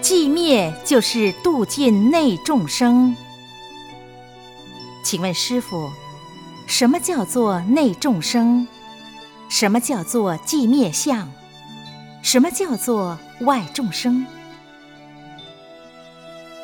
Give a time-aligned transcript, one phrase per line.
[0.00, 3.16] 寂灭就是度尽内众生。
[5.02, 5.90] 请问师傅，
[6.66, 8.66] 什么叫做内众生？
[9.48, 11.28] 什么叫做寂灭相？
[12.22, 14.24] 什么叫做外众生？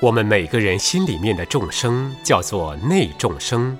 [0.00, 3.76] 我们每个人心里面的众生叫做内众生，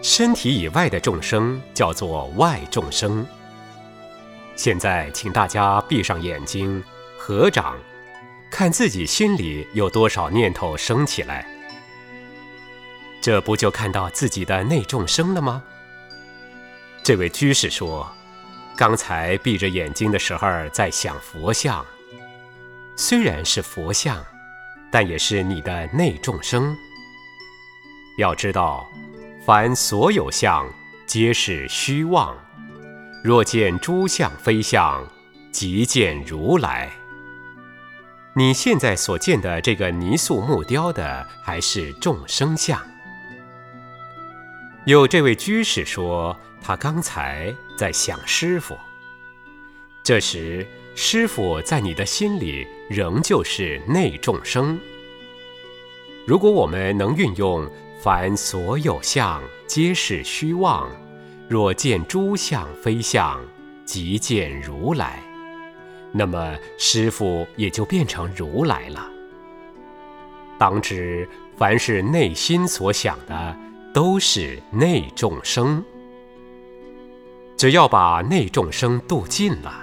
[0.00, 3.26] 身体以外的众生叫做外众生。
[4.56, 6.82] 现在，请大家闭上眼睛，
[7.18, 7.74] 合掌，
[8.54, 11.44] 看自己心里有多少念头升起来。
[13.20, 15.60] 这不就看到自己的内众生了吗？
[17.02, 18.08] 这位居士说
[18.78, 21.84] ：“刚才闭着眼睛的时候在想佛像，
[22.94, 24.24] 虽然是佛像，
[24.88, 26.76] 但也是你的内众生。
[28.18, 28.88] 要知道，
[29.44, 30.64] 凡所有相，
[31.08, 32.38] 皆是虚妄。
[33.24, 35.04] 若见诸相非相，
[35.50, 36.88] 即见如来。
[38.36, 42.80] 你现在所见的这个泥塑木雕的，还是众生相。”
[44.86, 46.36] 有这位居士说。
[46.66, 48.74] 他刚才在想师傅，
[50.02, 54.80] 这时师傅在你的心里仍旧是内众生。
[56.26, 57.70] 如果我们能运用
[58.02, 60.88] “凡所有相，皆是虚妄；
[61.50, 63.38] 若见诸相非相，
[63.84, 65.22] 即见如来”，
[66.16, 69.10] 那么师傅也就变成如来了。
[70.56, 73.56] 当知凡是内心所想的，
[73.92, 75.84] 都是内众生。
[77.56, 79.74] 只要把内众生度尽了，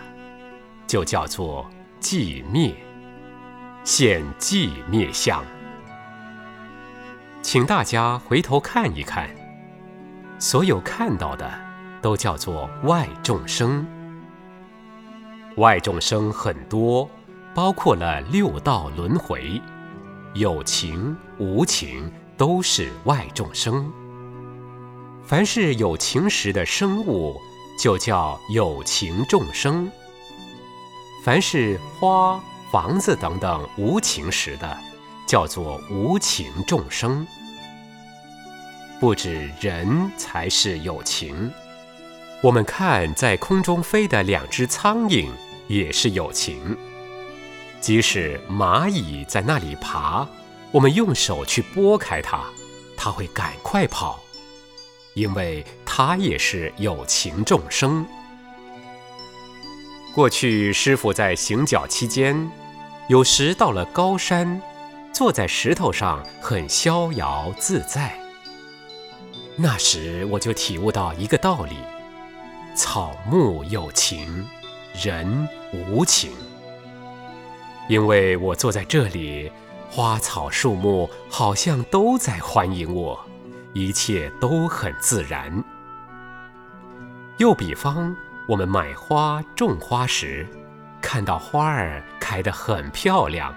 [0.88, 2.74] 就叫做寂灭，
[3.84, 5.44] 现寂灭相。
[7.42, 9.30] 请大家回头看一看，
[10.40, 11.52] 所有看到的
[12.02, 13.86] 都叫做外众生。
[15.57, 17.09] 外众生很多，
[17.53, 19.61] 包括了六道轮回，
[20.33, 23.91] 有情无情都是外众生。
[25.23, 27.35] 凡是有情时的生物。
[27.79, 29.91] 就叫有情众生。
[31.23, 32.40] 凡是花、
[32.72, 34.78] 房子等等无情时的，
[35.25, 37.25] 叫做无情众生。
[39.00, 41.51] 不止人才是有情，
[42.41, 45.29] 我们看在空中飞的两只苍蝇
[45.68, 46.78] 也是有情。
[47.79, 50.28] 即使蚂蚁在那里爬，
[50.72, 52.41] 我们用手去拨开它，
[52.97, 54.19] 它会赶快跑。
[55.13, 58.06] 因为他也是有情众生。
[60.16, 62.50] 过去师傅在行脚期间，
[63.09, 64.62] 有时到了高山，
[65.12, 68.18] 坐在石头上很逍遥自在。
[69.58, 71.75] 那时我就体悟到一个道理：
[72.74, 74.48] 草木有情，
[75.04, 76.32] 人无情。
[77.90, 79.52] 因为我坐在这里，
[79.90, 83.20] 花草树木好像都在欢迎我。
[83.74, 85.64] 一切都很自然。
[87.38, 88.16] 又比方，
[88.48, 90.48] 我们买花、种花时，
[91.02, 93.53] 看到花儿开得很漂亮，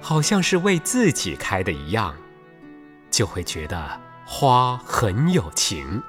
[0.00, 2.14] 好像是为自己开的一样，
[3.10, 6.02] 就会觉得花很有情。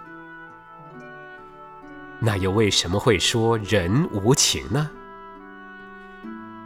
[2.20, 4.90] 那又为什么会说人无情呢？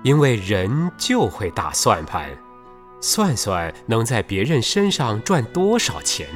[0.04, 2.30] 因为人就会打算盘，
[3.02, 6.28] 算算能在别人身上赚多少钱。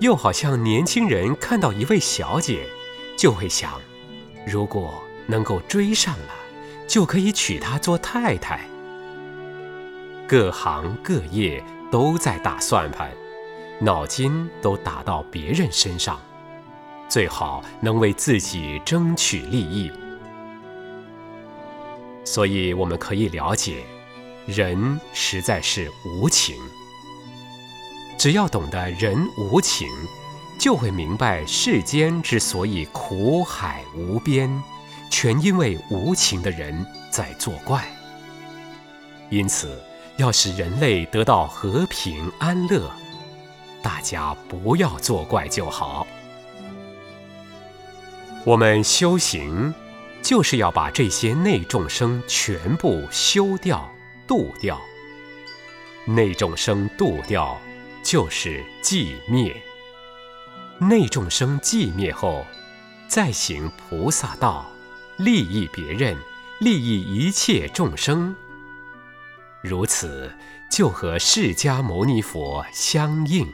[0.00, 2.66] 又好像年轻人看到一位小姐，
[3.16, 3.80] 就会想，
[4.46, 6.34] 如果能够追上了，
[6.86, 8.60] 就可以娶她做太太。
[10.28, 13.10] 各行各业都在打算盘，
[13.80, 16.20] 脑筋都打到别人身上，
[17.16, 19.90] 最好能为自己争取利益。
[22.26, 23.82] 所以我们可以了解，
[24.44, 26.54] 人实在是无情。
[28.18, 29.88] 只要懂得人无情，
[30.58, 34.62] 就会明白世间之所以苦海无边，
[35.08, 37.82] 全因为无情的人在作怪。
[39.30, 39.82] 因此，
[40.18, 42.90] 要使人类得到和平安乐，
[43.82, 46.06] 大家不要作怪就好。
[48.46, 49.74] 我们修行，
[50.22, 53.92] 就是要把这些内众生全部修掉、
[54.24, 54.80] 度掉。
[56.06, 57.60] 内众生度掉。
[58.04, 59.60] 就是寂灭，
[60.78, 62.46] 内众生寂灭后，
[63.08, 64.70] 再行菩萨道，
[65.16, 66.16] 利益别人，
[66.60, 68.36] 利益一切众生。
[69.60, 70.32] 如此，
[70.70, 73.52] 就和释迦牟尼佛相应。